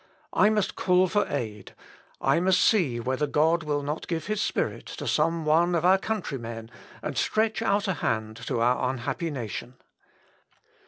I 0.33 0.49
must 0.49 0.75
call 0.75 1.07
for 1.07 1.27
aid; 1.27 1.75
I 2.19 2.39
must 2.39 2.59
see 2.59 2.99
whether 2.99 3.27
God 3.27 3.61
will 3.61 3.83
not 3.83 4.07
give 4.07 4.25
his 4.25 4.41
Spirit 4.41 4.87
to 4.87 5.05
some 5.07 5.45
one 5.45 5.75
of 5.75 5.85
our 5.85 5.99
countrymen, 5.99 6.71
and 7.03 7.15
stretch 7.15 7.61
out 7.61 7.87
a 7.87 7.93
hand 7.93 8.37
to 8.47 8.61
our 8.61 8.89
unhappy 8.89 9.29
nation. 9.29 9.75